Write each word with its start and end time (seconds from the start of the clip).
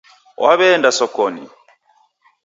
Waweenda 0.43 0.89
sokonyi. 0.97 1.45